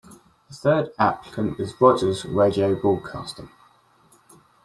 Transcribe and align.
The 0.49 0.55
third 0.55 0.89
applicant 0.97 1.59
was 1.59 1.79
Rogers 1.79 2.25
Radio 2.25 2.73
Broadcasting. 2.73 3.49